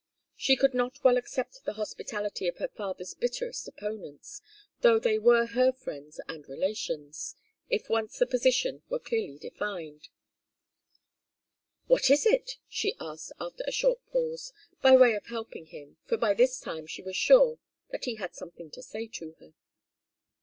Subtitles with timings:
[0.35, 4.41] She could not well accept the hospitality of her father's bitterest opponents,
[4.79, 7.35] though they were her friends and relations,
[7.69, 10.09] if once the position were clearly defined.
[11.85, 16.17] "What is it?" she asked, after a short pause, by way of helping him, for
[16.17, 17.59] by this time she was sure
[17.91, 19.53] that he had something to say to her.